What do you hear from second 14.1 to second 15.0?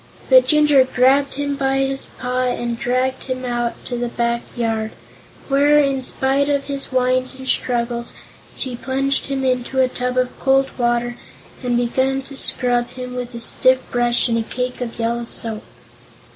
and a cake of